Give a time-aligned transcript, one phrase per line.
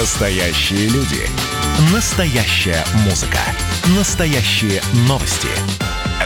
[0.00, 1.22] Настоящие люди.
[1.92, 3.38] Настоящая музыка.
[3.96, 5.46] Настоящие новости.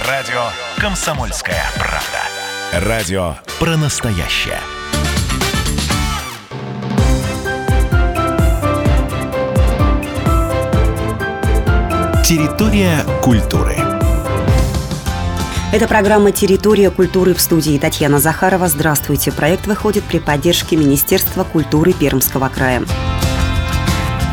[0.08, 0.40] Радио
[0.78, 2.86] «Комсомольская правда».
[2.88, 4.58] Радио про настоящее.
[12.24, 13.76] Территория культуры.
[15.74, 18.66] Это программа «Территория культуры» в студии Татьяна Захарова.
[18.68, 19.30] Здравствуйте.
[19.30, 22.82] Проект выходит при поддержке Министерства культуры Пермского края.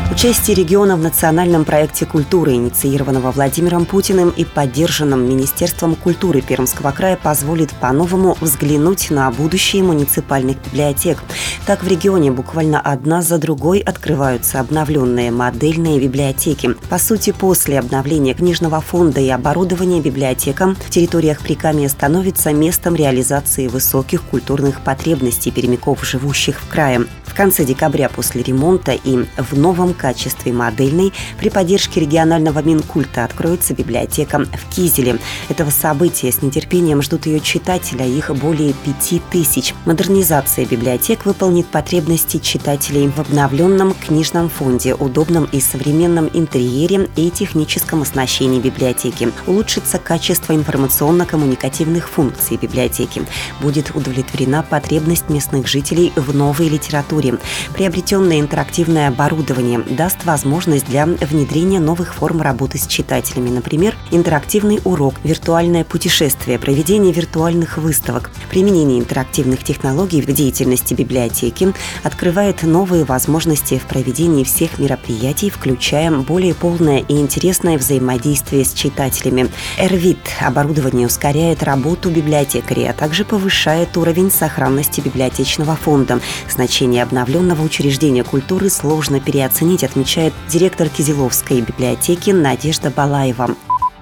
[0.08, 7.18] Участие региона в национальном проекте культуры, инициированного Владимиром Путиным и поддержанном Министерством культуры Пермского края,
[7.20, 11.22] позволит по-новому взглянуть на будущее муниципальных библиотек.
[11.66, 16.74] Так в регионе буквально одна за другой открываются обновленные модельные библиотеки.
[16.88, 23.66] По сути, после обновления книжного фонда и оборудования библиотекам в территориях Прикамья становится местом реализации
[23.66, 27.06] высоких культурных потребностей перемяков, живущих в крае.
[27.24, 33.74] В конце декабря после ремонта и в новом качестве модельной при поддержке регионального Минкульта откроется
[33.74, 35.18] библиотека в Кизеле.
[35.48, 39.74] Этого события с нетерпением ждут ее читатели, а их более пяти тысяч.
[39.84, 48.02] Модернизация библиотек выполнит потребности читателей в обновленном книжном фонде, удобном и современном интерьере и техническом
[48.02, 49.32] оснащении библиотеки.
[49.46, 53.22] Улучшится качество информационно-коммуникативных функций библиотеки.
[53.60, 57.38] Будет удовлетворена потребность местных жителей в новой литературе.
[57.74, 65.14] Приобретенное интерактивное оборудование даст возможность для внедрения новых форм работы с читателями, например, интерактивный урок,
[65.24, 68.30] виртуальное путешествие, проведение виртуальных выставок.
[68.50, 76.54] Применение интерактивных технологий в деятельности библиотеки открывает новые возможности в проведении всех мероприятий, включая более
[76.54, 79.50] полное и интересное взаимодействие с читателями.
[79.78, 86.20] Эрвит оборудование ускоряет работу библиотекарей, а также повышает уровень сохранности библиотечного фонда.
[86.48, 93.48] Значение обновленного учреждения культуры сложно переоценить, отмечает директор Кизиловской библиотеки Надежда Балаева.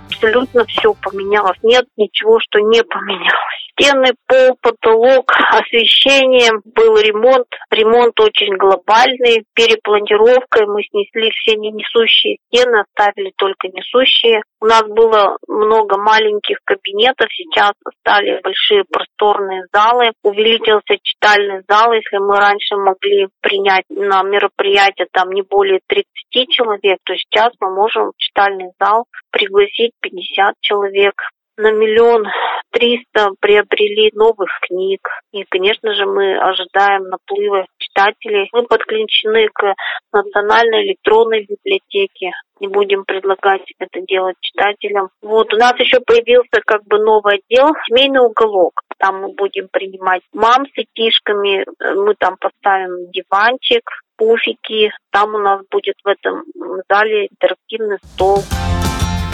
[0.08, 1.58] Абсолютно все поменялось.
[1.62, 7.46] Нет ничего, что не поменялось стены, пол, потолок, освещение, был ремонт.
[7.70, 14.42] Ремонт очень глобальный, перепланировкой мы снесли все несущие стены, оставили только несущие.
[14.61, 20.12] У нас было много маленьких кабинетов, сейчас стали большие просторные залы.
[20.23, 26.06] Увеличился читальный зал, если мы раньше могли принять на мероприятие там не более 30
[26.51, 31.14] человек, то сейчас мы можем в читальный зал пригласить 50 человек
[31.56, 32.27] на миллион
[32.74, 35.01] триста приобрели новых книг.
[35.33, 38.48] И, конечно же, мы ожидаем наплыва читателей.
[38.52, 39.74] Мы подключены к
[40.12, 45.08] национальной электронной библиотеке и будем предлагать это делать читателям.
[45.23, 48.73] Вот у нас еще появился как бы новый отдел «Семейный уголок».
[48.98, 53.83] Там мы будем принимать мам с детишками, мы там поставим диванчик,
[54.17, 54.92] пуфики.
[55.11, 56.45] Там у нас будет в этом
[56.89, 58.39] зале интерактивный стол.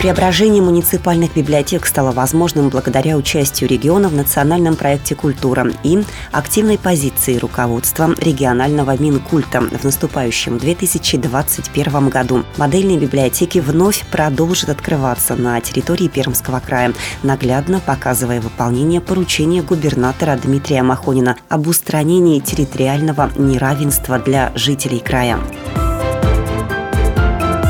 [0.00, 6.02] Преображение муниципальных библиотек стало возможным благодаря участию региона в национальном проекте «Культура» и
[6.32, 12.44] активной позиции руководства регионального Минкульта в наступающем 2021 году.
[12.56, 20.82] Модельные библиотеки вновь продолжат открываться на территории Пермского края, наглядно показывая выполнение поручения губернатора Дмитрия
[20.82, 25.38] Махонина об устранении территориального неравенства для жителей края.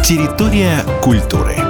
[0.04, 1.69] Территория культуры.